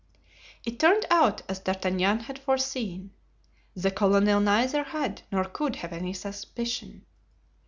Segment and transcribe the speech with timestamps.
[0.65, 3.11] It turned out as D'Artagnan had foreseen.
[3.75, 7.05] The colonel neither had nor could have any suspicion.